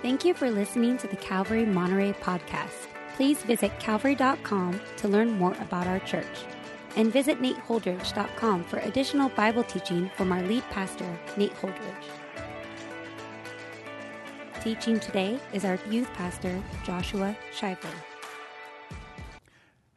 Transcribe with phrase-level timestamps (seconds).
[0.00, 2.86] Thank you for listening to the Calvary Monterey podcast.
[3.16, 6.44] Please visit calvary.com to learn more about our church.
[6.94, 12.08] And visit nateholdridge.com for additional Bible teaching from our lead pastor, Nate Holdridge.
[14.62, 17.90] Teaching today is our youth pastor, Joshua Shiver.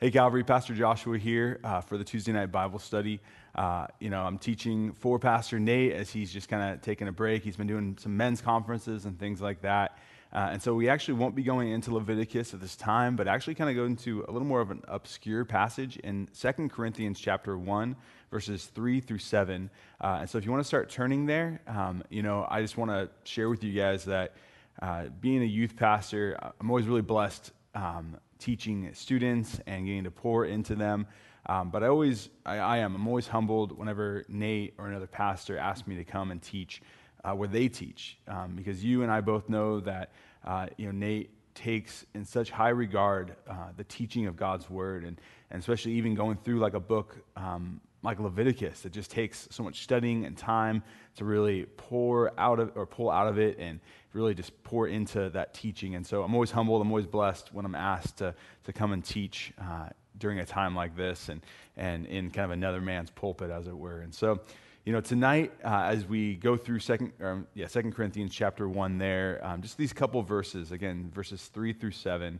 [0.03, 3.19] Hey, Calvary, Pastor Joshua here uh, for the Tuesday night Bible study.
[3.53, 7.11] Uh, you know, I'm teaching for Pastor Nate as he's just kind of taking a
[7.11, 7.43] break.
[7.43, 9.99] He's been doing some men's conferences and things like that.
[10.33, 13.53] Uh, and so we actually won't be going into Leviticus at this time, but actually
[13.53, 17.55] kind of go into a little more of an obscure passage in 2 Corinthians chapter
[17.55, 17.95] 1,
[18.31, 19.69] verses 3 through 7.
[20.03, 22.75] Uh, and so if you want to start turning there, um, you know, I just
[22.75, 24.33] want to share with you guys that
[24.81, 30.11] uh, being a youth pastor, I'm always really blessed um, teaching students and getting to
[30.11, 31.07] pour into them.
[31.45, 35.57] Um, but I always, I, I, am, I'm always humbled whenever Nate or another pastor
[35.57, 36.81] asks me to come and teach
[37.23, 38.17] uh, where they teach.
[38.27, 40.11] Um, because you and I both know that,
[40.45, 45.03] uh, you know, Nate takes in such high regard uh, the teaching of God's word,
[45.03, 49.47] and, and especially even going through like a book um, like Leviticus that just takes
[49.51, 50.81] so much studying and time
[51.15, 53.79] to really pour out of or pull out of it and
[54.13, 55.95] really just pour into that teaching.
[55.95, 59.03] And so I'm always humbled, I'm always blessed when I'm asked to, to come and
[59.03, 61.41] teach uh, during a time like this and,
[61.77, 64.01] and in kind of another man's pulpit, as it were.
[64.01, 64.39] And so,
[64.83, 68.97] you know, tonight, uh, as we go through second, um, yeah, Second Corinthians chapter one,
[68.97, 72.39] there, um, just these couple verses, again, verses three through seven.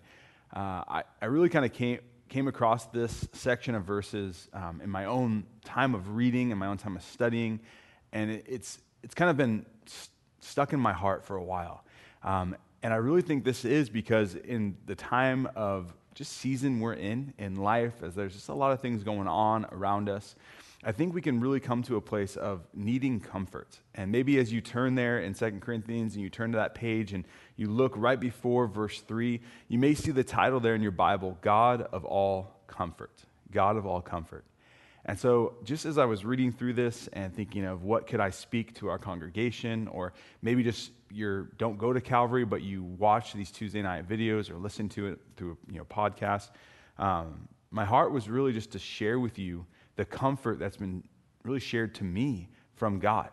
[0.54, 2.00] Uh, I, I really kind of came
[2.32, 6.66] came across this section of verses um, in my own time of reading and my
[6.66, 7.60] own time of studying,
[8.14, 11.84] and it, it's it's kind of been st- stuck in my heart for a while.
[12.24, 16.94] Um, and I really think this is because in the time of just season we're
[16.94, 20.36] in in life, as there's just a lot of things going on around us,
[20.84, 23.78] I think we can really come to a place of needing comfort.
[23.94, 27.14] And maybe as you turn there in Second Corinthians and you turn to that page
[27.14, 27.24] and
[27.56, 31.38] you look right before verse 3, you may see the title there in your Bible
[31.42, 33.12] God of all comfort.
[33.52, 34.44] God of all comfort.
[35.06, 38.30] And so, just as I was reading through this and thinking of what could I
[38.30, 43.34] speak to our congregation, or maybe just you don't go to Calvary, but you watch
[43.34, 46.50] these Tuesday night videos or listen to it through you know podcast,
[47.00, 49.66] um, my heart was really just to share with you
[49.96, 51.04] the comfort that's been
[51.44, 53.30] really shared to me from God.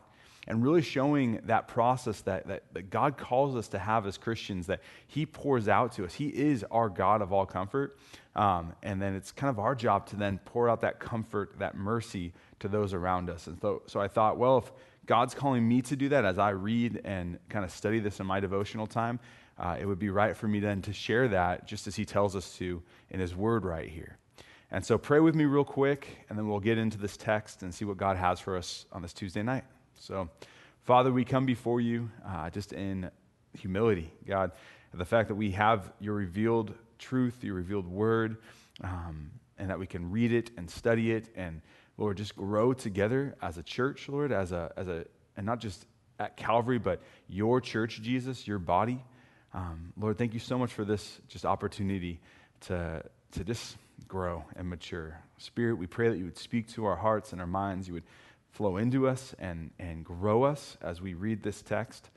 [0.47, 4.67] And really showing that process that, that, that God calls us to have as Christians,
[4.69, 6.15] that He pours out to us.
[6.15, 7.99] He is our God of all comfort.
[8.35, 11.77] Um, and then it's kind of our job to then pour out that comfort, that
[11.77, 13.47] mercy to those around us.
[13.47, 14.73] And so, so I thought, well, if
[15.05, 18.27] God's calling me to do that as I read and kind of study this in
[18.27, 19.21] my devotional time,
[19.59, 22.37] uh, it would be right for me then to share that just as He tells
[22.37, 24.17] us to in His Word right here.
[24.71, 27.75] And so pray with me real quick, and then we'll get into this text and
[27.75, 29.65] see what God has for us on this Tuesday night.
[29.95, 30.29] So,
[30.83, 33.11] Father, we come before you uh, just in
[33.55, 34.53] humility, God,
[34.93, 38.37] the fact that we have your revealed truth, your revealed word,
[38.83, 41.63] um, and that we can read it and study it, and
[41.97, 45.05] Lord, just grow together as a church, Lord, as a, as a,
[45.37, 45.87] and not just
[46.19, 49.03] at Calvary, but your church, Jesus, your body.
[49.55, 52.21] Um, Lord, thank you so much for this just opportunity
[52.61, 53.03] to,
[53.33, 55.19] to just grow and mature.
[55.39, 57.89] Spirit, we pray that you would speak to our hearts and our minds.
[57.89, 58.05] You would
[58.51, 62.11] flow into us and, and grow us as we read this text.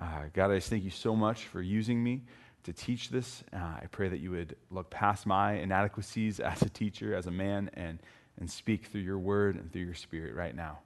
[0.00, 2.22] Uh, God, I just thank you so much for using me
[2.64, 3.42] to teach this.
[3.52, 7.30] Uh, I pray that you would look past my inadequacies as a teacher, as a
[7.30, 7.98] man, and,
[8.38, 10.78] and speak through your word and through your spirit right now.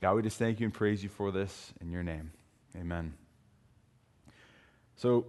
[0.00, 2.32] God, we just thank you and praise you for this in your name.
[2.76, 3.12] Amen.
[4.96, 5.26] So,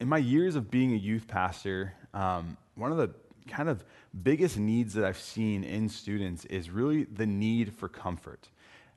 [0.00, 3.10] in my years of being a youth pastor, um, one of the
[3.48, 3.84] kind of
[4.22, 8.48] biggest needs that I've seen in students is really the need for comfort,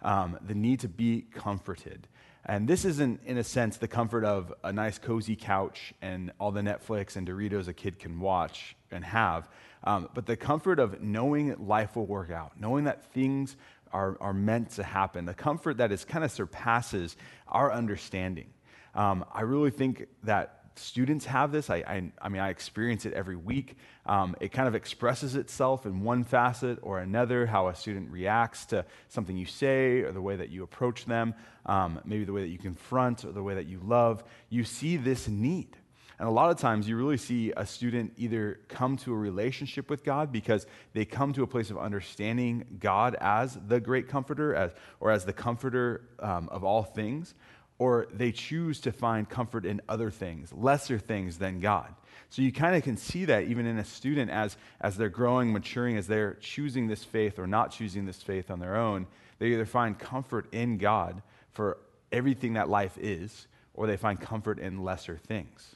[0.01, 2.07] um, the need to be comforted.
[2.47, 6.51] And this isn't, in a sense, the comfort of a nice, cozy couch and all
[6.51, 9.49] the Netflix and Doritos a kid can watch and have,
[9.83, 13.55] um, but the comfort of knowing life will work out, knowing that things
[13.91, 17.15] are, are meant to happen, the comfort that is kind of surpasses
[17.47, 18.47] our understanding.
[18.93, 21.69] Um, I really think that students have this.
[21.69, 23.77] I, I, I, mean, I experience it every week.
[24.05, 28.65] Um, it kind of expresses itself in one facet or another, how a student reacts
[28.67, 31.33] to something you say or the way that you approach them,
[31.65, 34.23] um, maybe the way that you confront or the way that you love.
[34.49, 35.77] You see this need.
[36.17, 39.89] And a lot of times you really see a student either come to a relationship
[39.89, 44.55] with God because they come to a place of understanding God as the great comforter
[44.55, 44.71] as,
[45.01, 47.33] or as the comforter um, of all things,
[47.77, 51.93] or they choose to find comfort in other things, lesser things than God.
[52.29, 55.53] So you kind of can see that even in a student as, as they're growing,
[55.53, 59.07] maturing, as they're choosing this faith or not choosing this faith on their own,
[59.39, 61.77] they either find comfort in God for
[62.11, 65.75] everything that life is, or they find comfort in lesser things.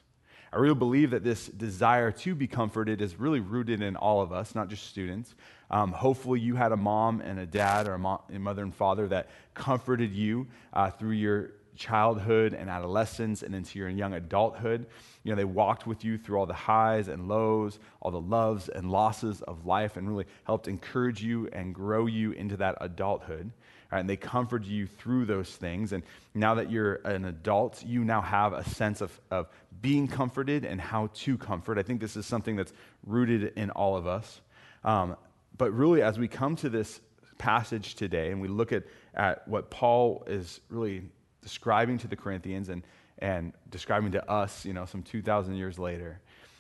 [0.51, 4.31] I really believe that this desire to be comforted is really rooted in all of
[4.31, 5.35] us, not just students.
[5.69, 8.73] Um, hopefully, you had a mom and a dad or a, mom, a mother and
[8.73, 14.85] father that comforted you uh, through your childhood and adolescence and into your young adulthood.
[15.23, 18.67] You know, they walked with you through all the highs and lows, all the loves
[18.67, 23.51] and losses of life, and really helped encourage you and grow you into that adulthood.
[23.91, 25.93] Right, and they comforted you through those things.
[25.93, 26.03] And
[26.35, 29.47] now that you're an adult, you now have a sense of, of
[29.81, 31.79] being comforted and how to comfort.
[31.79, 32.73] I think this is something that's
[33.07, 34.41] rooted in all of us.
[34.83, 35.15] Um,
[35.57, 37.01] but really, as we come to this
[37.39, 38.83] passage today and we look at,
[39.15, 41.01] at what Paul is really
[41.41, 42.83] describing to the Corinthians and,
[43.19, 46.19] and describing to us, you know, some 2,000 years later,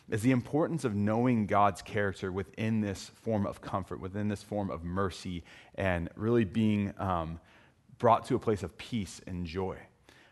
[0.09, 4.71] is the importance of knowing God's character within this form of comfort, within this form
[4.71, 5.43] of mercy,
[5.75, 7.39] and really being um,
[7.99, 9.77] brought to a place of peace and joy.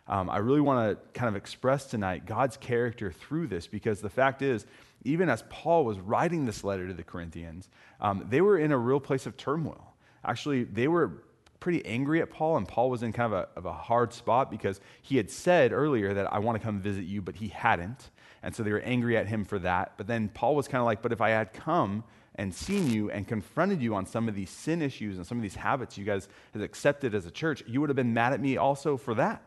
[0.07, 4.09] Um, I really want to kind of express tonight God's character through this because the
[4.09, 4.65] fact is,
[5.03, 7.69] even as Paul was writing this letter to the Corinthians,
[8.01, 9.93] um, they were in a real place of turmoil.
[10.23, 11.23] Actually, they were
[11.59, 14.51] pretty angry at Paul, and Paul was in kind of a, of a hard spot
[14.51, 18.09] because he had said earlier that I want to come visit you, but he hadn't.
[18.43, 19.93] And so they were angry at him for that.
[19.97, 22.03] But then Paul was kind of like, But if I had come
[22.35, 25.41] and seen you and confronted you on some of these sin issues and some of
[25.41, 28.39] these habits you guys have accepted as a church, you would have been mad at
[28.39, 29.41] me also for that.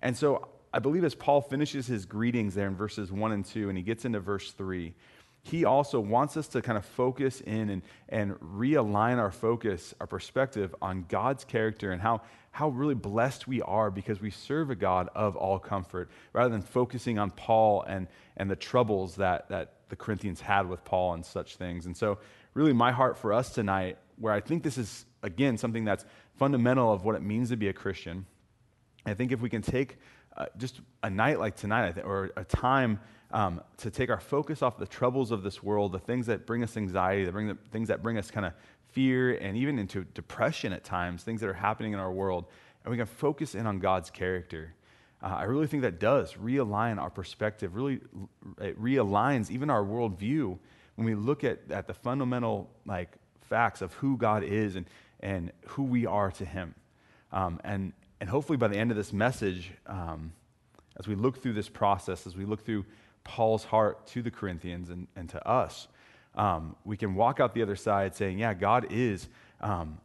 [0.00, 3.68] And so I believe as Paul finishes his greetings there in verses 1 and 2,
[3.68, 4.94] and he gets into verse 3,
[5.42, 10.06] he also wants us to kind of focus in and, and realign our focus, our
[10.06, 12.20] perspective on God's character and how,
[12.50, 16.62] how really blessed we are because we serve a God of all comfort, rather than
[16.62, 18.06] focusing on Paul and,
[18.36, 21.86] and the troubles that, that the Corinthians had with Paul and such things.
[21.86, 22.18] And so,
[22.54, 26.04] really, my heart for us tonight, where I think this is, again, something that's
[26.36, 28.26] fundamental of what it means to be a Christian,
[29.06, 29.98] I think if we can take
[30.36, 33.00] uh, just a night like tonight, or a time
[33.32, 36.62] um, to take our focus off the troubles of this world, the things that bring
[36.62, 38.52] us anxiety, the, bring the things that bring us kind of
[38.92, 42.46] fear and even into depression at times, things that are happening in our world,
[42.84, 44.74] and we can focus in on God's character.
[45.22, 48.00] Uh, I really think that does realign our perspective, really
[48.60, 50.58] it realigns even our worldview
[50.96, 54.86] when we look at, at the fundamental like facts of who God is and,
[55.20, 56.74] and who we are to Him.
[57.32, 60.32] Um, and, and hopefully by the end of this message, um,
[60.98, 62.84] as we look through this process, as we look through
[63.24, 65.88] Paul's heart to the Corinthians and, and to us,
[66.34, 69.28] um, we can walk out the other side saying, Yeah, God is
[69.60, 69.98] um,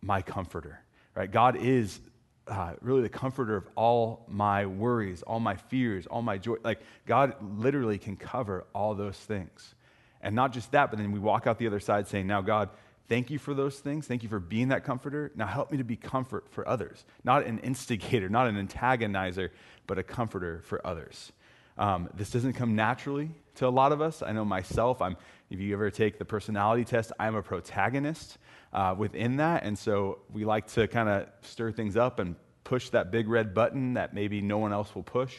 [0.00, 0.80] my comforter,
[1.14, 1.30] right?
[1.30, 2.00] God is
[2.46, 6.56] uh, really the comforter of all my worries, all my fears, all my joy.
[6.64, 9.74] Like, God literally can cover all those things.
[10.20, 12.70] And not just that, but then we walk out the other side saying, Now, God,
[13.08, 14.06] thank you for those things.
[14.06, 15.32] Thank you for being that comforter.
[15.34, 17.04] Now, help me to be comfort for others.
[17.24, 19.50] Not an instigator, not an antagonizer,
[19.86, 21.32] but a comforter for others.
[21.78, 24.22] Um, this doesn't come naturally to a lot of us.
[24.22, 25.16] I know myself, I'm,
[25.48, 28.38] if you ever take the personality test, I'm a protagonist
[28.72, 29.62] uh, within that.
[29.62, 32.34] And so we like to kind of stir things up and
[32.64, 35.34] push that big red button that maybe no one else will push.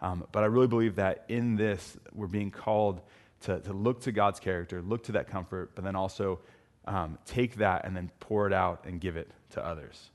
[0.00, 3.02] Um, but I really believe that in this, we're being called
[3.42, 6.40] to, to look to God's character, look to that comfort, but then also
[6.86, 10.10] um, take that and then pour it out and give it to others.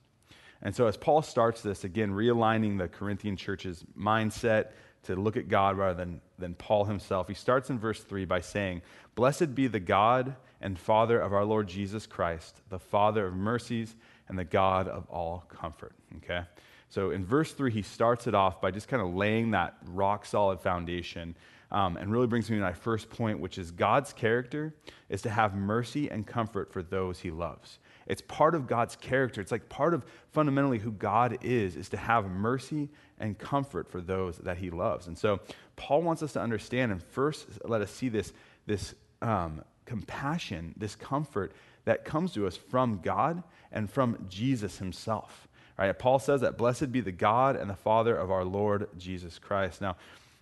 [0.61, 4.71] And so, as Paul starts this, again, realigning the Corinthian church's mindset,
[5.07, 7.29] to look at God rather than, than Paul himself.
[7.29, 8.81] He starts in verse 3 by saying,
[9.15, 13.95] Blessed be the God and Father of our Lord Jesus Christ, the Father of mercies
[14.27, 15.93] and the God of all comfort.
[16.17, 16.41] Okay?
[16.89, 20.25] So in verse 3, he starts it off by just kind of laying that rock
[20.25, 21.35] solid foundation
[21.71, 24.73] um, and really brings me to my first point, which is God's character
[25.09, 27.79] is to have mercy and comfort for those he loves.
[28.07, 29.41] It's part of God's character.
[29.41, 33.99] It's like part of fundamentally who God is, is to have mercy and comfort for
[33.99, 35.07] those that he loves.
[35.07, 35.41] And so
[35.75, 38.31] Paul wants us to understand and first let us see this,
[38.65, 41.53] this um, compassion, this comfort
[41.85, 45.47] that comes to us from God and from Jesus himself.
[45.77, 45.97] Right?
[45.97, 49.81] Paul says that blessed be the God and the Father of our Lord Jesus Christ.
[49.81, 49.95] Now,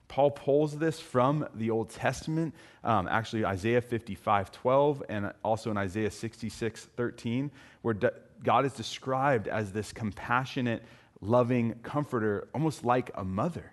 [0.07, 5.77] Paul pulls this from the Old Testament, um, actually Isaiah 55 12, and also in
[5.77, 7.95] Isaiah 66 13, where
[8.43, 10.83] God is described as this compassionate,
[11.21, 13.71] loving comforter, almost like a mother.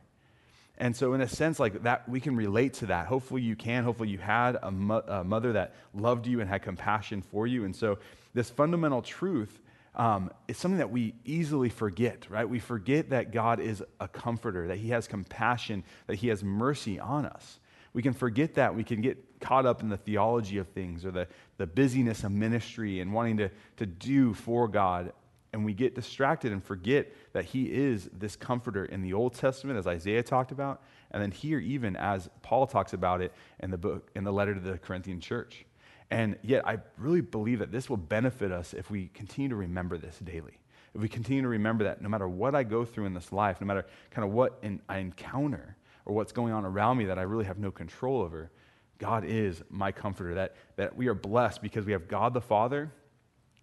[0.79, 3.07] And so, in a sense, like that, we can relate to that.
[3.07, 3.85] Hopefully, you can.
[3.85, 7.65] Hopefully, you had a, mo- a mother that loved you and had compassion for you.
[7.65, 7.99] And so,
[8.35, 9.61] this fundamental truth
[9.95, 12.49] um, is something that we easily forget, right?
[12.49, 16.99] We forget that God is a comforter, that He has compassion, that He has mercy
[16.99, 17.59] on us.
[17.93, 18.75] We can forget that.
[18.75, 22.33] We can get caught up in the theology of things or the, the busyness of
[22.33, 25.13] ministry and wanting to, to do for God
[25.53, 29.79] and we get distracted and forget that he is this comforter in the Old Testament,
[29.79, 33.77] as Isaiah talked about, and then here, even as Paul talks about it in the
[33.77, 35.67] book, in the letter to the Corinthian church.
[36.13, 39.97] And yet, I really believe that this will benefit us if we continue to remember
[39.99, 40.59] this daily.
[40.95, 43.61] If we continue to remember that no matter what I go through in this life,
[43.61, 47.19] no matter kind of what in, I encounter or what's going on around me that
[47.19, 48.51] I really have no control over,
[48.99, 50.35] God is my comforter.
[50.35, 52.93] That, that we are blessed because we have God the Father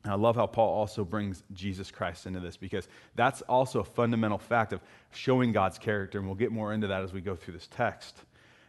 [0.03, 3.83] and I love how Paul also brings Jesus Christ into this because that's also a
[3.83, 7.35] fundamental fact of showing God's character, and we'll get more into that as we go
[7.35, 8.23] through this text.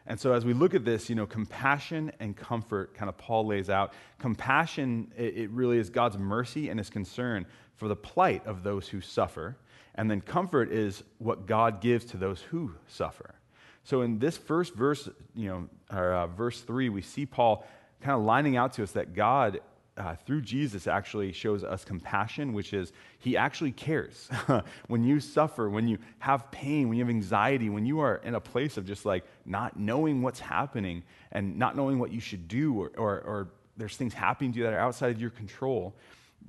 [0.06, 3.46] And so, as we look at this, you know, compassion and comfort, kind of Paul
[3.46, 3.92] lays out.
[4.18, 9.00] Compassion, it, really is God's mercy and his concern for the plight of those who
[9.00, 9.56] suffer.
[9.94, 13.34] And then comfort is what God gives to those who suffer.
[13.84, 17.66] So, in this first verse, you know, or, uh, verse three, we see Paul
[18.00, 19.60] kind of lining out to us that God
[19.96, 24.28] uh, through Jesus actually shows us compassion, which is he actually cares.
[24.88, 28.34] when you suffer, when you have pain, when you have anxiety, when you are in
[28.34, 32.48] a place of just like not knowing what's happening and not knowing what you should
[32.48, 35.94] do, or, or, or there's things happening to you that are outside of your control,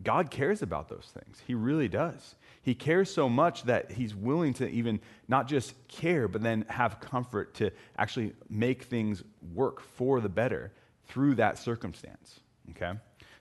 [0.03, 1.41] God cares about those things.
[1.45, 2.35] He really does.
[2.63, 6.99] He cares so much that he's willing to even not just care, but then have
[6.99, 10.71] comfort to actually make things work for the better
[11.07, 12.39] through that circumstance.
[12.71, 12.93] Okay?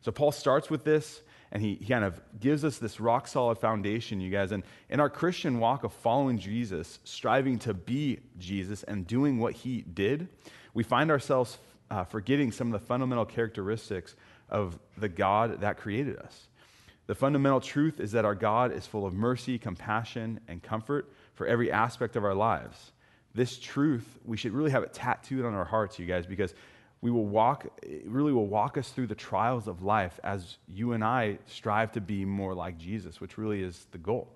[0.02, 3.58] So Paul starts with this, and he, he kind of gives us this rock solid
[3.58, 4.52] foundation, you guys.
[4.52, 9.54] And in our Christian walk of following Jesus, striving to be Jesus and doing what
[9.54, 10.28] he did,
[10.74, 11.58] we find ourselves
[11.90, 14.14] uh, forgetting some of the fundamental characteristics
[14.48, 16.48] of the God that created us.
[17.06, 21.46] The fundamental truth is that our God is full of mercy, compassion, and comfort for
[21.46, 22.92] every aspect of our lives.
[23.34, 26.54] This truth, we should really have it tattooed on our hearts, you guys, because
[27.02, 30.92] we will walk, it really will walk us through the trials of life as you
[30.92, 34.28] and I strive to be more like Jesus, which really is the goal.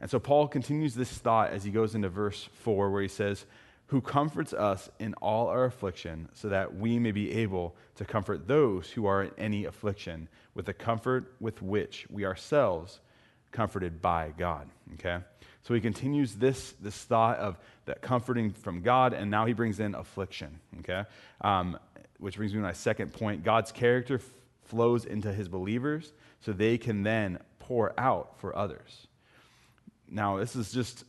[0.00, 3.46] And so Paul continues this thought as he goes into verse 4, where he says,
[3.86, 8.46] Who comforts us in all our affliction, so that we may be able to comfort
[8.46, 13.00] those who are in any affliction with the comfort with which we ourselves
[13.52, 14.68] comforted by God.
[14.94, 15.18] Okay?
[15.62, 19.80] So he continues this, this thought of that comforting from God, and now he brings
[19.80, 21.04] in affliction, okay?
[21.40, 21.78] Um,
[22.18, 23.44] which brings me to my second point.
[23.44, 24.24] God's character f-
[24.64, 29.06] flows into his believers so they can then pour out for others.
[30.08, 31.04] Now, this is just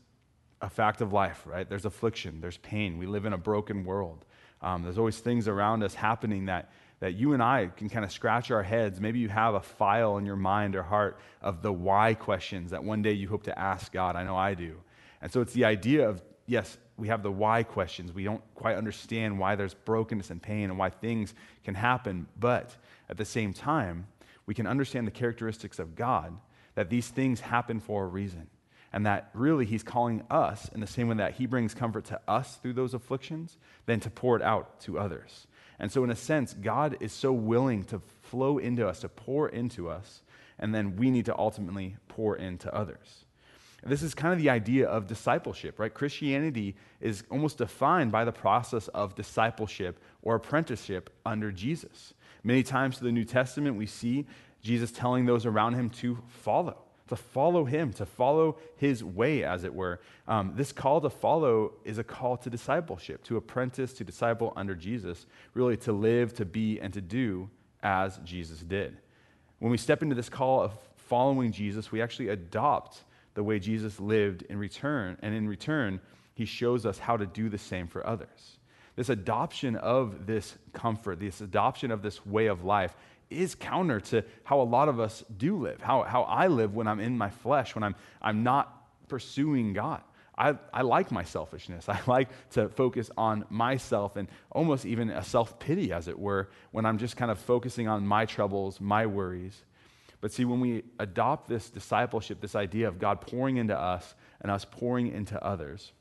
[0.62, 1.68] a fact of life, right?
[1.68, 2.98] There's affliction, there's pain.
[2.98, 4.26] We live in a broken world.
[4.62, 8.12] Um, there's always things around us happening that that you and I can kind of
[8.12, 9.02] scratch our heads.
[9.02, 12.84] Maybe you have a file in your mind or heart of the why questions that
[12.84, 14.16] one day you hope to ask God.
[14.16, 14.78] I know I do.
[15.22, 18.14] And so it's the idea of, yes, we have the why questions.
[18.14, 22.28] We don't quite understand why there's brokenness and pain and why things can happen.
[22.40, 22.76] But
[23.10, 24.08] at the same time,
[24.46, 26.38] we can understand the characteristics of God,
[26.76, 28.48] that these things happen for a reason.
[28.94, 32.20] And that really He's calling us in the same way that He brings comfort to
[32.28, 35.48] us through those afflictions, then to pour it out to others.
[35.80, 39.50] And so, in a sense, God is so willing to flow into us, to pour
[39.50, 40.22] into us,
[40.60, 43.26] and then we need to ultimately pour into others.
[43.84, 45.92] This is kind of the idea of discipleship, right?
[45.92, 52.14] Christianity is almost defined by the process of discipleship or apprenticeship under Jesus.
[52.44, 54.28] Many times in the New Testament, we see
[54.62, 56.78] Jesus telling those around him to follow
[57.12, 60.00] to follow him, to follow his way, as it were.
[60.30, 64.76] Um, this call to follow is a call to discipleship, to apprentice, to disciple under
[64.76, 67.50] Jesus, really to live, to be, and to do
[67.84, 68.98] as Jesus did.
[69.60, 73.04] When we step into this call of following Jesus, we actually adopt
[73.34, 76.00] the way Jesus lived in return, and in return,
[76.34, 78.58] he shows us how to do the same for others.
[78.96, 82.96] This adoption of this comfort, this adoption of this way of life,
[83.32, 86.88] is counter to how a lot of us do live, how, how I live when
[86.88, 90.02] I'm in my flesh, when I'm, I'm not pursuing God.
[90.38, 91.88] I, I like my selfishness.
[91.90, 96.50] I like to focus on myself and almost even a self pity, as it were,
[96.72, 99.64] when I'm just kind of focusing on my troubles, my worries.
[100.22, 104.52] But see, when we adopt this discipleship, this idea of God pouring into us and
[104.52, 105.92] us pouring into others,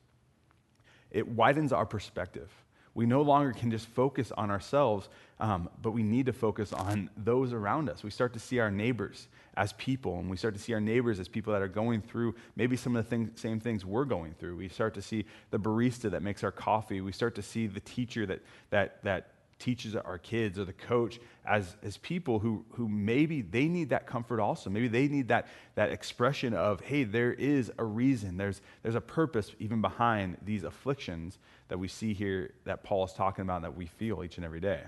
[1.10, 2.50] it widens our perspective.
[2.94, 7.08] We no longer can just focus on ourselves, um, but we need to focus on
[7.16, 8.02] those around us.
[8.02, 11.20] We start to see our neighbors as people, and we start to see our neighbors
[11.20, 14.34] as people that are going through maybe some of the thing, same things we're going
[14.34, 14.56] through.
[14.56, 17.00] We start to see the barista that makes our coffee.
[17.00, 19.28] We start to see the teacher that, that, that
[19.60, 24.06] teaches our kids or the coach as, as people who, who maybe they need that
[24.06, 24.70] comfort also.
[24.70, 29.00] Maybe they need that, that expression of, hey, there is a reason, there's, there's a
[29.00, 31.38] purpose even behind these afflictions
[31.68, 34.60] that we see here that Paul is talking about that we feel each and every
[34.60, 34.80] day.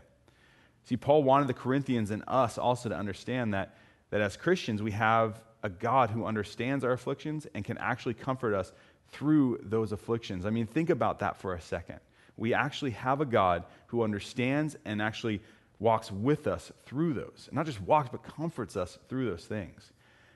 [0.85, 3.77] See, Paul wanted the Corinthians and us also to understand that,
[4.11, 8.55] that as Christians, we have a God who understands our afflictions and can actually comfort
[8.55, 8.73] us
[9.11, 10.45] through those afflictions.
[10.45, 12.01] I mean, think about that for a second.
[12.43, 15.43] We actually have a God who understands and actually
[15.79, 17.49] walks with us through those.
[17.53, 19.93] Not just walks, but comforts us through those things.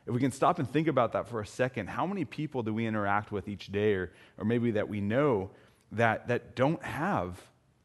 [0.07, 2.73] If we can stop and think about that for a second, how many people do
[2.73, 5.51] we interact with each day, or, or maybe that we know
[5.91, 7.43] that, that don't have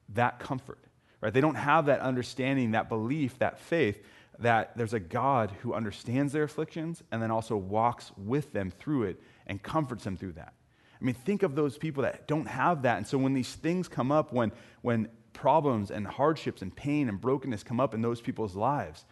[0.09, 0.77] that comfort,
[1.19, 1.33] right?
[1.33, 4.03] They don't have that understanding, that belief, that faith
[4.37, 9.05] that there's a God who understands their afflictions and then also walks with them through
[9.05, 10.53] it and comforts them through that.
[11.01, 12.97] I mean, think of those people that don't have that.
[12.97, 17.19] And so when these things come up, when, when problems and hardships and pain and
[17.19, 19.05] brokenness come up in those people's lives,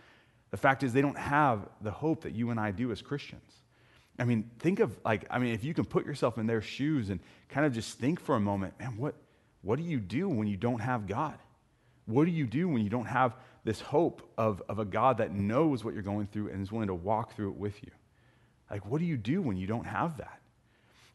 [0.51, 3.53] the fact is they don't have the hope that you and I do as Christians.
[4.19, 7.09] I mean, think of like, I mean, if you can put yourself in their shoes
[7.09, 9.15] and kind of just think for a moment, man, what,
[9.61, 11.37] what do you do when you don't have God?
[12.05, 15.33] What do you do when you don't have this hope of, of a God that
[15.33, 17.91] knows what you're going through and is willing to walk through it with you?
[18.69, 20.38] Like, what do you do when you don't have that?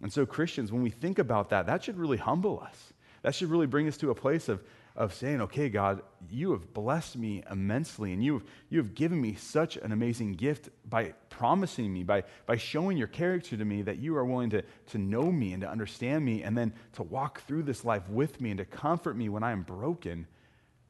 [0.02, 2.92] And so, Christians, when we think about that, that should really humble us.
[3.22, 4.62] That should really bring us to a place of,
[4.94, 9.18] of saying, okay, God, you have blessed me immensely, and you have, you have given
[9.18, 13.80] me such an amazing gift by promising me, by, by showing your character to me,
[13.80, 17.02] that you are willing to, to know me and to understand me, and then to
[17.02, 20.26] walk through this life with me and to comfort me when I am broken.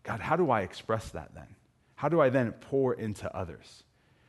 [0.02, 1.54] God, how do I express that then?
[1.94, 3.83] How do I then pour into others?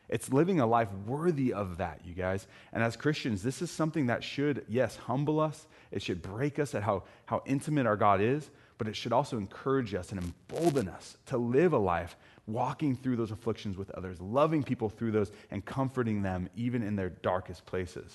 [0.07, 2.47] It's living a life worthy of that, you guys.
[2.71, 5.67] And as Christians, this is something that should, yes, humble us.
[5.91, 9.37] It should break us at how, how intimate our God is, but it should also
[9.37, 12.15] encourage us and embolden us to live a life
[12.47, 16.95] walking through those afflictions with others, loving people through those, and comforting them even in
[16.95, 18.13] their darkest places.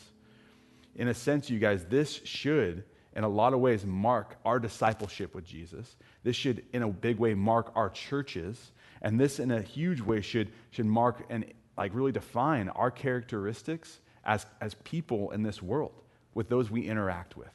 [0.94, 2.84] In a sense, you guys, this should,
[3.16, 5.96] in a lot of ways, mark our discipleship with Jesus.
[6.22, 8.70] This should, in a big way, mark our churches.
[9.02, 11.44] And this, in a huge way, should, should mark and
[11.80, 16.02] like really define our characteristics as, as people in this world
[16.34, 17.48] with those we interact with.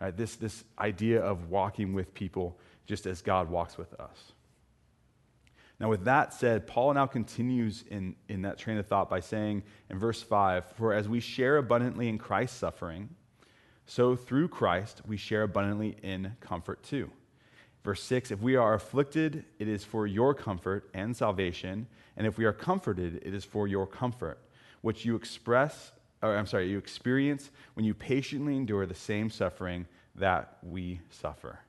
[0.00, 2.56] Right, this, this idea of walking with people
[2.86, 4.32] just as God walks with us.
[5.80, 9.64] Now, with that said, Paul now continues in, in that train of thought by saying
[9.90, 13.08] in verse 5 For as we share abundantly in Christ's suffering,
[13.86, 17.10] so through Christ we share abundantly in comfort too.
[17.84, 21.86] Verse 6 If we are afflicted, it is for your comfort and salvation,
[22.16, 24.38] and if we are comforted, it is for your comfort,
[24.82, 29.86] which you express or I'm sorry, you experience when you patiently endure the same suffering
[30.16, 31.60] that we suffer.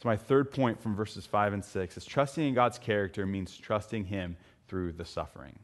[0.00, 3.56] So, my third point from verses 5 and 6 is trusting in God's character means
[3.56, 4.36] trusting Him
[4.68, 5.58] through the suffering.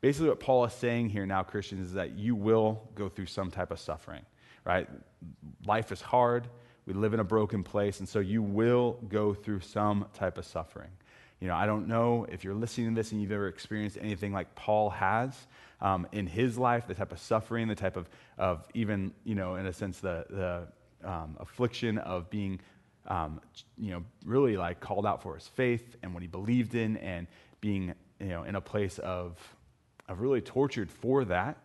[0.00, 3.50] Basically, what Paul is saying here now, Christians, is that you will go through some
[3.50, 4.22] type of suffering,
[4.64, 4.88] right?
[5.64, 6.48] Life is hard.
[6.92, 10.44] We live in a broken place, and so you will go through some type of
[10.44, 10.90] suffering.
[11.40, 14.30] You know, I don't know if you're listening to this and you've ever experienced anything
[14.30, 15.34] like Paul has,
[15.80, 19.54] um, in his life, the type of suffering, the type of, of even, you know,
[19.54, 22.60] in a sense, the, the um, affliction of being,
[23.06, 23.40] um,
[23.78, 27.26] you know, really like called out for his faith and what he believed in and
[27.62, 29.38] being, you know, in a place of,
[30.10, 31.56] of really tortured for that.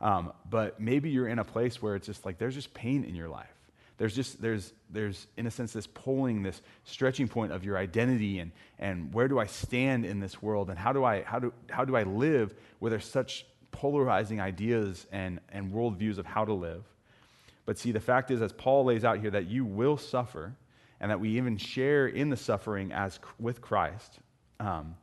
[0.00, 3.16] Um, but maybe you're in a place where it's just like there's just pain in
[3.16, 3.57] your life
[3.98, 8.38] there's just there's there's in a sense this pulling this stretching point of your identity
[8.38, 11.52] and and where do i stand in this world and how do i how do
[11.68, 16.54] how do i live where there's such polarizing ideas and and worldviews of how to
[16.54, 16.82] live?
[17.66, 20.54] But see the fact is as paul lays out here that you will suffer
[21.00, 24.20] and that we even share in the suffering as with christ
[24.60, 24.96] um,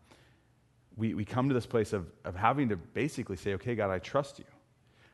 [0.97, 3.99] we, we come to this place of, of having to basically say okay god i
[3.99, 4.45] trust you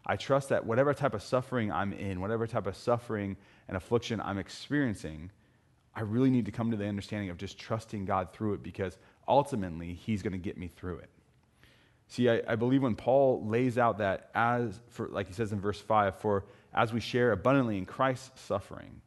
[0.05, 3.37] I trust that whatever type of suffering I'm in, whatever type of suffering
[3.67, 5.31] and affliction I'm experiencing,
[5.95, 8.97] I really need to come to the understanding of just trusting God through it because
[9.27, 11.09] ultimately He's going to get me through it.
[12.07, 15.61] See, I, I, believe when Paul lays out that as, for, like he says in
[15.61, 18.99] verse 5, for as we share abundantly in Christ's suffering,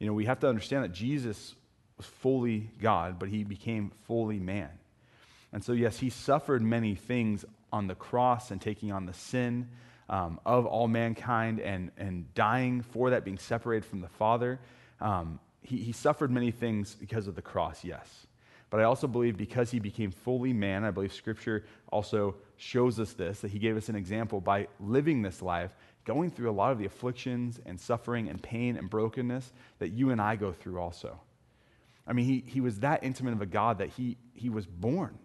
[0.00, 1.54] you know, we have to understand that Jesus
[1.96, 4.70] was fully God, but he became fully man.
[5.52, 9.68] And so, yes, he suffered many things on the cross and taking on the sin
[10.08, 14.58] um, of all mankind and, and dying for that, being separated from the Father.
[15.00, 18.26] Um, he, he suffered many things because of the cross, yes.
[18.70, 23.12] But I also believe because he became fully man, I believe Scripture also shows us
[23.14, 25.70] this, that he gave us an example by living this life,
[26.04, 30.10] going through a lot of the afflictions and suffering and pain and brokenness that you
[30.10, 31.18] and I go through also.
[32.06, 35.18] I mean, he, he was that intimate of a God that he, he was born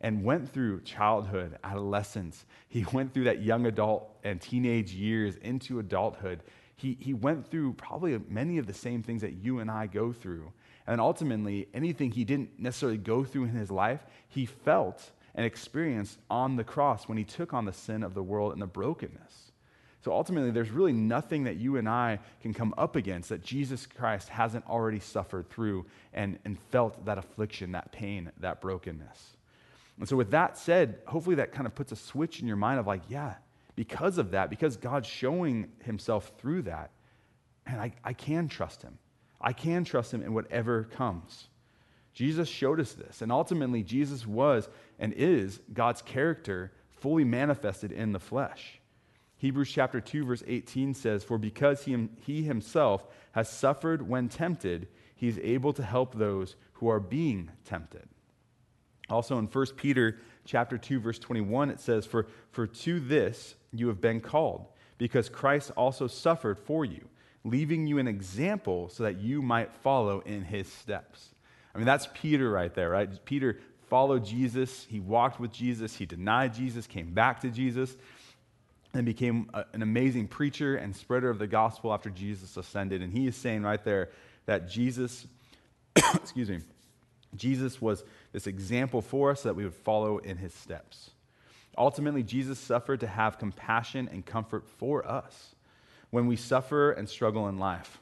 [0.00, 2.44] and went through childhood, adolescence.
[2.68, 6.42] He went through that young adult and teenage years into adulthood.
[6.76, 10.12] He, he went through probably many of the same things that you and I go
[10.12, 10.52] through.
[10.86, 16.18] And ultimately, anything he didn't necessarily go through in his life, he felt and experienced
[16.30, 19.52] on the cross when he took on the sin of the world and the brokenness.
[20.00, 23.84] So ultimately, there's really nothing that you and I can come up against that Jesus
[23.84, 29.36] Christ hasn't already suffered through and, and felt that affliction, that pain, that brokenness.
[29.98, 32.78] And so, with that said, hopefully that kind of puts a switch in your mind
[32.78, 33.34] of like, yeah,
[33.74, 36.90] because of that, because God's showing himself through that,
[37.66, 38.98] and I, I can trust him.
[39.40, 41.48] I can trust him in whatever comes.
[42.12, 43.22] Jesus showed us this.
[43.22, 48.80] And ultimately, Jesus was and is God's character fully manifested in the flesh.
[49.36, 54.88] Hebrews chapter 2, verse 18 says, For because he, he himself has suffered when tempted,
[55.14, 58.08] he is able to help those who are being tempted.
[59.10, 63.88] Also in 1 Peter chapter 2, verse 21, it says, For, for to this you
[63.88, 64.66] have been called,
[64.98, 67.08] because Christ also suffered for you,
[67.44, 71.30] leaving you an example so that you might follow in his steps.
[71.74, 73.08] I mean, that's Peter right there, right?
[73.24, 74.86] Peter followed Jesus.
[74.88, 75.94] He walked with Jesus.
[75.94, 77.96] He denied Jesus, came back to Jesus,
[78.94, 83.02] and became a, an amazing preacher and spreader of the gospel after Jesus ascended.
[83.02, 84.10] And he is saying right there
[84.46, 85.26] that Jesus,
[85.96, 86.60] excuse me,
[87.34, 91.10] Jesus was this example for us so that we would follow in his steps.
[91.76, 95.54] Ultimately, Jesus suffered to have compassion and comfort for us
[96.10, 98.00] when we suffer and struggle in life.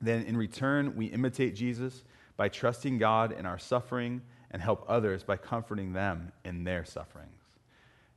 [0.00, 2.02] Then, in return, we imitate Jesus
[2.36, 7.30] by trusting God in our suffering and help others by comforting them in their sufferings.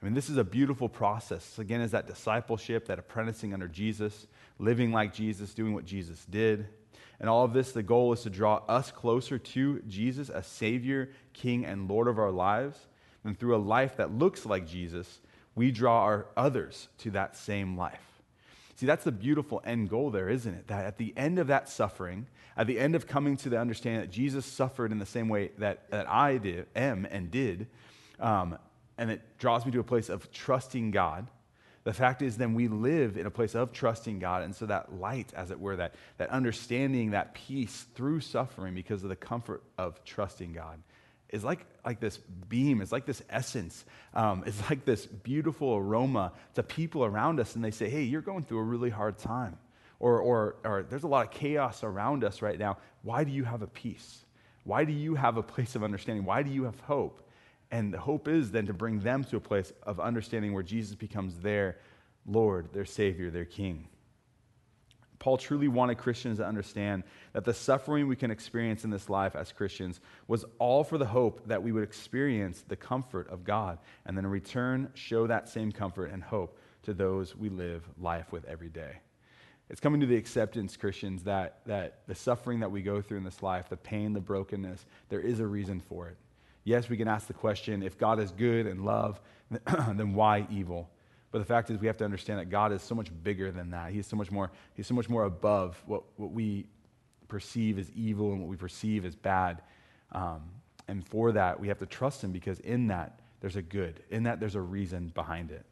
[0.01, 1.57] I mean, this is a beautiful process.
[1.57, 4.27] Again, is that discipleship, that apprenticing under Jesus,
[4.59, 6.67] living like Jesus, doing what Jesus did.
[7.19, 11.09] And all of this, the goal is to draw us closer to Jesus as Savior,
[11.33, 12.87] King, and Lord of our lives.
[13.23, 15.19] And through a life that looks like Jesus,
[15.55, 18.21] we draw our others to that same life.
[18.75, 20.67] See, that's the beautiful end goal there, isn't it?
[20.67, 24.01] That at the end of that suffering, at the end of coming to the understanding
[24.01, 27.67] that Jesus suffered in the same way that, that I did, am and did,
[28.19, 28.57] um,
[28.97, 31.27] and it draws me to a place of trusting God.
[31.85, 34.43] The fact is, then we live in a place of trusting God.
[34.43, 39.03] And so that light, as it were, that, that understanding, that peace through suffering because
[39.03, 40.81] of the comfort of trusting God
[41.29, 42.17] is like, like this
[42.49, 47.55] beam, it's like this essence, um, it's like this beautiful aroma to people around us.
[47.55, 49.57] And they say, hey, you're going through a really hard time
[49.99, 52.77] or, or, or there's a lot of chaos around us right now.
[53.03, 54.23] Why do you have a peace?
[54.63, 56.25] Why do you have a place of understanding?
[56.25, 57.21] Why do you have hope?
[57.71, 60.95] And the hope is then to bring them to a place of understanding where Jesus
[60.95, 61.77] becomes their
[62.25, 63.87] Lord, their Savior, their King.
[65.19, 69.35] Paul truly wanted Christians to understand that the suffering we can experience in this life
[69.35, 73.79] as Christians was all for the hope that we would experience the comfort of God
[74.05, 78.31] and then in return show that same comfort and hope to those we live life
[78.31, 78.99] with every day.
[79.69, 83.23] It's coming to the acceptance, Christians, that, that the suffering that we go through in
[83.23, 86.17] this life, the pain, the brokenness, there is a reason for it.
[86.65, 89.21] Yes, we can ask the question if God is good and love,
[89.93, 90.89] then why evil?
[91.31, 93.69] But the fact is, we have to understand that God is so much bigger than
[93.69, 93.91] that.
[93.91, 96.65] He's so much more, he's so much more above what, what we
[97.27, 99.61] perceive as evil and what we perceive as bad.
[100.11, 100.41] Um,
[100.87, 104.01] and for that, we have to trust Him because in that, there's a good.
[104.09, 105.65] In that, there's a reason behind it.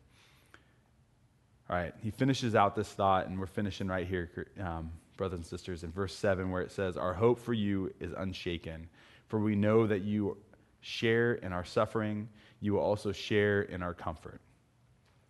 [1.69, 4.29] All right, he finishes out this thought, and we're finishing right here,
[4.59, 8.11] um, brothers and sisters, in verse 7, where it says, Our hope for you is
[8.15, 8.89] unshaken,
[9.27, 10.37] for we know that you
[10.83, 12.27] share in our suffering,
[12.59, 14.41] you will also share in our comfort.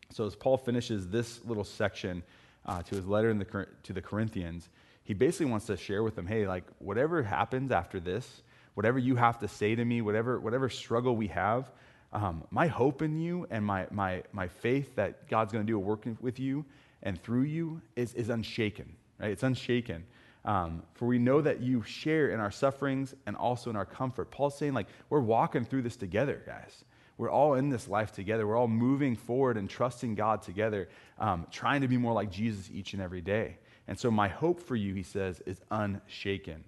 [0.09, 2.23] So, as Paul finishes this little section
[2.65, 4.69] uh, to his letter the, to the Corinthians,
[5.03, 8.41] he basically wants to share with them hey, like, whatever happens after this,
[8.73, 11.71] whatever you have to say to me, whatever, whatever struggle we have,
[12.11, 15.77] um, my hope in you and my, my, my faith that God's going to do
[15.77, 16.65] a work with you
[17.01, 19.31] and through you is, is unshaken, right?
[19.31, 20.05] It's unshaken.
[20.45, 24.29] Um, for we know that you share in our sufferings and also in our comfort.
[24.29, 26.84] Paul's saying, like, we're walking through this together, guys.
[27.17, 28.45] We're all in this life together.
[28.45, 32.69] We're all moving forward and trusting God together, um, trying to be more like Jesus
[32.73, 33.58] each and every day.
[33.88, 36.63] And so, my hope for you, he says, is unshaken.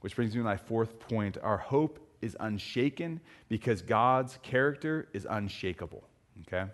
[0.00, 1.38] Which brings me to my fourth point.
[1.42, 6.04] Our hope is unshaken because God's character is unshakable.
[6.42, 6.70] Okay?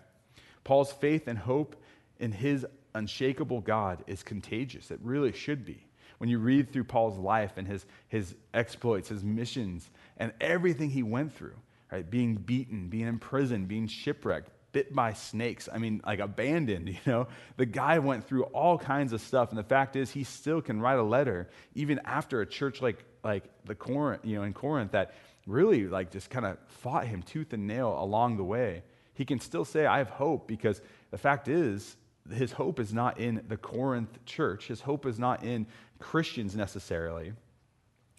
[0.63, 1.75] Paul's faith and hope
[2.19, 4.91] in his unshakable God is contagious.
[4.91, 5.85] It really should be.
[6.21, 11.01] When you read through Paul's life and his, his exploits, his missions, and everything he
[11.01, 11.55] went through,
[11.91, 12.07] right?
[12.07, 15.67] Being beaten, being imprisoned, being shipwrecked, bit by snakes.
[15.73, 17.27] I mean, like abandoned, you know?
[17.57, 19.49] The guy went through all kinds of stuff.
[19.49, 23.03] And the fact is, he still can write a letter, even after a church like,
[23.23, 25.15] like the Corinth, you know, in Corinth that
[25.47, 28.83] really like just kind of fought him tooth and nail along the way,
[29.15, 31.97] he can still say, I have hope because the fact is,
[32.29, 34.67] his hope is not in the Corinth church.
[34.67, 35.65] His hope is not in
[35.99, 37.33] Christians necessarily.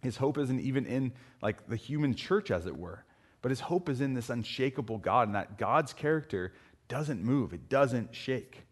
[0.02, 3.04] His hope isn't even in like the human church, as it were.
[3.40, 6.52] But his hope is in this unshakable God and that God's character
[6.88, 8.64] doesn't move, it doesn't shake.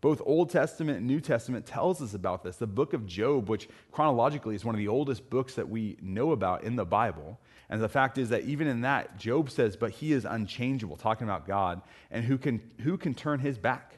[0.00, 2.56] Both Old Testament and New Testament tells us about this.
[2.56, 6.30] The book of Job, which chronologically is one of the oldest books that we know
[6.30, 7.40] about in the Bible.
[7.68, 11.26] And the fact is that even in that, Job says, but he is unchangeable, talking
[11.26, 13.97] about God, and who can, who can turn his back?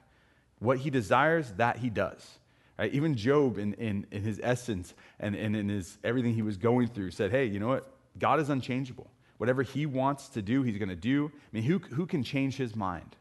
[0.61, 2.39] What he desires, that he does.
[2.79, 2.93] Right?
[2.95, 6.89] Even Job, in, in, in his essence and, and in his, everything he was going
[6.89, 7.93] through, said, hey, you know what?
[8.19, 9.11] God is unchangeable.
[9.39, 11.31] Whatever he wants to do, he's going to do.
[11.35, 13.17] I mean, who, who can change his mind?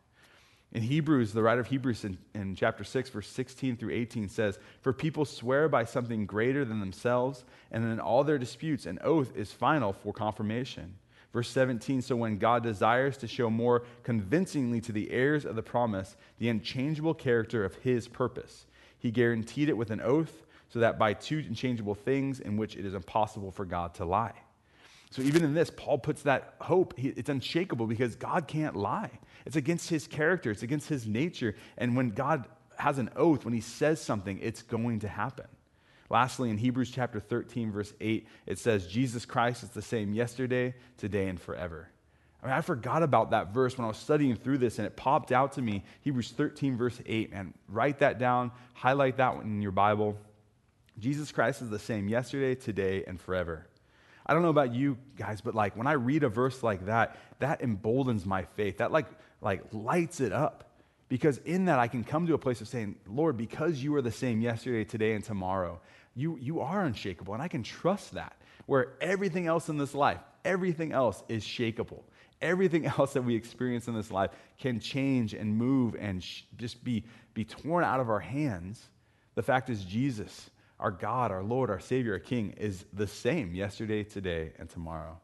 [0.72, 4.60] In Hebrews, the writer of Hebrews in, in, chapter 6, verse 16 through 18 says,
[4.82, 9.36] For people swear by something greater than themselves, and in all their disputes, an oath
[9.36, 10.96] is final for confirmation.
[11.32, 15.62] Verse 17, so when God desires to show more convincingly to the heirs of the
[15.62, 18.66] promise the unchangeable character of his purpose,
[18.98, 22.86] he guaranteed it with an oath, so that by two unchangeable things in which it
[22.86, 24.34] is impossible for God to lie.
[25.12, 29.10] So even in this, Paul puts that hope, it's unshakable because God can't lie.
[29.46, 31.56] It's against his character, it's against his nature.
[31.78, 35.48] And when God has an oath, when he says something, it's going to happen.
[36.10, 40.74] Lastly, in Hebrews chapter 13, verse 8, it says, Jesus Christ is the same yesterday,
[40.98, 41.90] today, and forever.
[42.42, 44.96] I mean, I forgot about that verse when I was studying through this, and it
[44.96, 45.84] popped out to me.
[46.02, 50.18] Hebrews 13, verse 8, and write that down, highlight that one in your Bible.
[50.98, 53.68] Jesus Christ is the same yesterday, today, and forever.
[54.26, 57.18] I don't know about you guys, but like when I read a verse like that,
[57.40, 58.78] that emboldens my faith.
[58.78, 59.08] That like
[59.42, 60.66] like lights it up.
[61.08, 64.02] Because in that I can come to a place of saying, Lord, because you are
[64.02, 65.82] the same yesterday, today, and tomorrow,
[66.16, 67.34] you, you are unshakable.
[67.34, 68.36] And I can trust that.
[68.66, 72.04] Where everything else in this life, everything else is shakable.
[72.42, 76.84] Everything else that we experience in this life can change and move and sh- just
[76.84, 78.90] be, be torn out of our hands.
[79.36, 83.54] The fact is, Jesus our God, our Lord, our Savior, our King, is the same
[83.54, 85.20] yesterday, today, and tomorrow.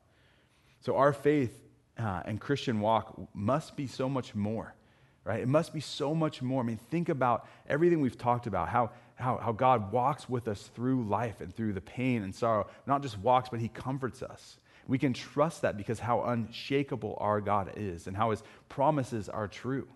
[0.81, 1.63] So our faith
[1.97, 4.75] uh, and Christian walk must be so much more,
[5.23, 5.39] right?
[5.39, 6.61] It must be so much more.
[6.61, 10.69] I mean, think about everything we've talked about, how, how, how God walks with us
[10.75, 12.67] through life and through the pain and sorrow.
[12.85, 14.57] Not just walks, but He comforts us.
[14.87, 19.47] We can trust that because how unshakable our God is and how His promises are
[19.47, 19.87] true.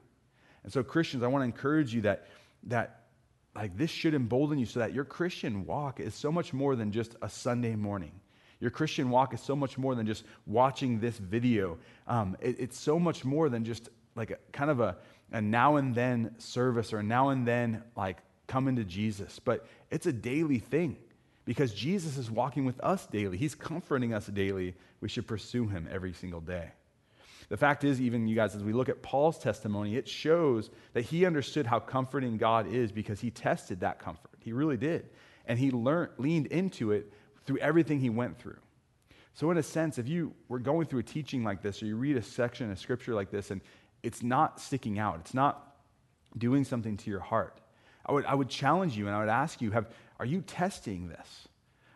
[0.64, 2.28] And so, Christians, I want to encourage you that,
[2.64, 3.02] that
[3.56, 6.92] like this should embolden you so that your Christian walk is so much more than
[6.92, 8.12] just a Sunday morning.
[8.60, 11.78] Your Christian walk is so much more than just watching this video.
[12.08, 14.98] Um, it, it's so much more than just like a kind of a,
[15.32, 18.18] a now and then service or now and then like
[18.50, 19.40] coming to Jesus.
[19.40, 20.98] But it's a daily thing
[21.46, 23.38] because Jesus is walking with us daily.
[23.38, 24.76] He's comforting us daily.
[25.00, 26.72] We should pursue him every single day.
[27.48, 31.02] The fact is, even you guys, as we look at Paul's testimony, it shows that
[31.02, 34.32] he understood how comforting God is because he tested that comfort.
[34.40, 35.10] He really did.
[35.48, 37.12] And he learned, leaned into it
[37.46, 38.60] through everything he went through.
[39.34, 41.96] So, in a sense, if you were going through a teaching like this, or you
[41.96, 43.62] read a section of scripture like this, and
[44.04, 45.76] it's not sticking out, it's not
[46.38, 47.60] doing something to your heart,
[48.06, 49.88] I would, I would challenge you and I would ask you have,
[50.20, 51.48] are you testing this?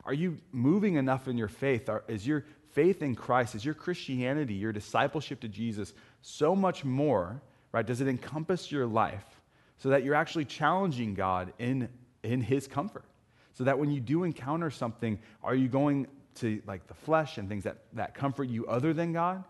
[0.06, 1.90] Are you moving enough in your faith?
[1.90, 6.84] Are, is your faith in Christ, is your Christianity, your discipleship to Jesus, so much
[6.84, 7.86] more, right?
[7.86, 9.26] Does it encompass your life
[9.78, 11.90] so that you're actually challenging God in,
[12.24, 13.06] in His comfort?
[13.54, 17.48] So that when you do encounter something, are you going to like the flesh and
[17.48, 19.44] things that, that comfort you other than God?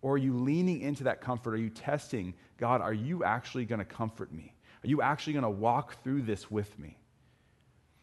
[0.00, 1.54] Or are you leaning into that comfort?
[1.54, 4.54] Are you testing, God, are you actually going to comfort me?
[4.84, 6.96] Are you actually going to walk through this with me?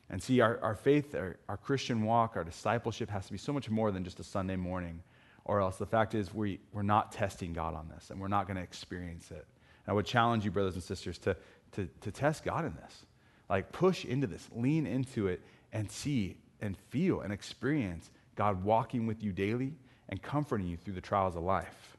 [0.09, 3.53] And see, our, our faith, our, our Christian walk, our discipleship has to be so
[3.53, 5.03] much more than just a Sunday morning,
[5.45, 8.47] or else the fact is we, we're not testing God on this and we're not
[8.47, 9.45] going to experience it.
[9.85, 11.35] And I would challenge you, brothers and sisters, to,
[11.73, 13.05] to, to test God in this.
[13.49, 15.41] Like, push into this, lean into it,
[15.73, 19.73] and see and feel and experience God walking with you daily
[20.09, 21.97] and comforting you through the trials of life.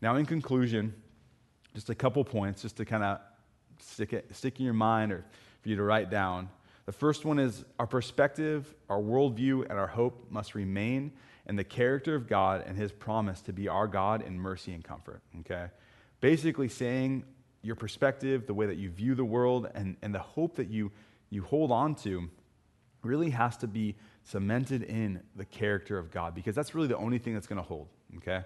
[0.00, 0.94] Now, in conclusion,
[1.74, 3.20] just a couple points just to kind of
[3.78, 5.24] stick, it, stick in your mind or
[5.62, 6.48] for you to write down.
[6.86, 11.12] The first one is our perspective, our worldview, and our hope must remain
[11.48, 14.84] in the character of God and his promise to be our God in mercy and
[14.84, 15.20] comfort.
[15.40, 15.66] Okay?
[16.20, 17.24] Basically, saying
[17.62, 20.92] your perspective, the way that you view the world, and, and the hope that you,
[21.30, 22.28] you hold on to
[23.02, 27.18] really has to be cemented in the character of God because that's really the only
[27.18, 27.88] thing that's going to hold.
[28.18, 28.42] Okay?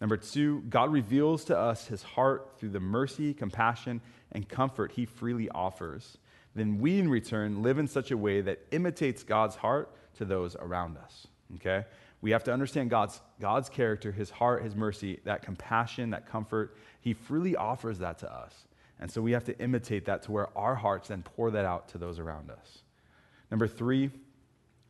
[0.00, 4.00] Number two, God reveals to us his heart through the mercy, compassion,
[4.32, 6.18] and comfort he freely offers
[6.56, 10.56] then we in return live in such a way that imitates God's heart to those
[10.56, 11.26] around us.
[11.56, 11.84] Okay?
[12.22, 16.76] We have to understand God's, God's character, his heart, his mercy, that compassion, that comfort.
[17.02, 18.54] He freely offers that to us.
[18.98, 21.88] And so we have to imitate that to where our hearts then pour that out
[21.88, 22.78] to those around us.
[23.50, 24.10] Number three,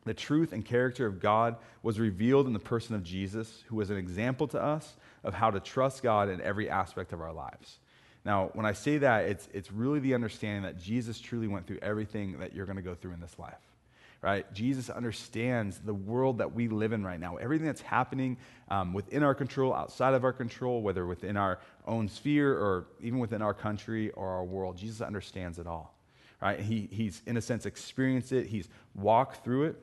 [0.07, 3.89] The truth and character of God was revealed in the person of Jesus, who was
[3.89, 7.79] an example to us of how to trust God in every aspect of our lives.
[8.25, 11.79] Now, when I say that, it's, it's really the understanding that Jesus truly went through
[11.81, 13.55] everything that you're going to go through in this life
[14.21, 14.51] right?
[14.53, 18.37] Jesus understands the world that we live in right now, everything that's happening
[18.69, 23.19] um, within our control, outside of our control, whether within our own sphere or even
[23.19, 24.77] within our country or our world.
[24.77, 25.95] Jesus understands it all,
[26.41, 26.59] right?
[26.59, 29.75] He, he's, in a sense, experienced it, he's walked through it.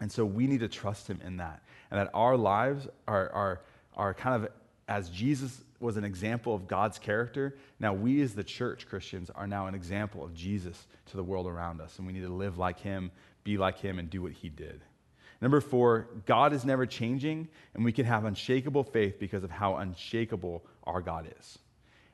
[0.00, 1.62] And so we need to trust him in that.
[1.90, 3.60] And that our lives are, are,
[3.96, 4.50] are kind of
[4.88, 9.46] as Jesus was an example of God's character, now we as the church, Christians, are
[9.46, 11.98] now an example of Jesus to the world around us.
[11.98, 13.10] And we need to live like him,
[13.44, 14.80] be like him, and do what he did.
[15.40, 19.76] Number four, God is never changing, and we can have unshakable faith because of how
[19.76, 21.58] unshakable our God is.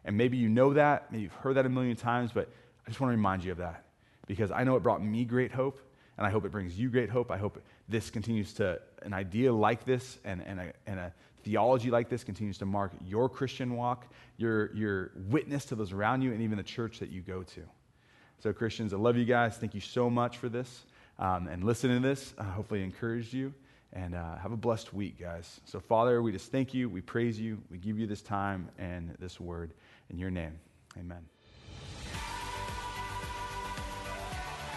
[0.04, 2.50] And maybe you know that, maybe you've heard that a million times, but
[2.86, 3.84] I just want to remind you of that
[4.26, 5.80] because I know it brought me great hope,
[6.16, 7.31] and I hope it brings you great hope.
[7.31, 11.90] I hope this continues to, an idea like this and, and, a, and a theology
[11.90, 16.33] like this continues to mark your Christian walk, your, your witness to those around you,
[16.33, 17.61] and even the church that you go to.
[18.38, 19.57] So, Christians, I love you guys.
[19.57, 20.85] Thank you so much for this.
[21.18, 23.55] Um, and listening to this, uh, hopefully, encouraged you.
[23.92, 25.61] And uh, have a blessed week, guys.
[25.66, 26.88] So, Father, we just thank you.
[26.88, 27.62] We praise you.
[27.70, 29.72] We give you this time and this word
[30.11, 30.59] in your name.
[30.98, 31.33] Amen.